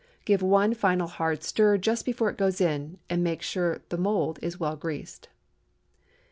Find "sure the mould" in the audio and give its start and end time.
3.41-4.39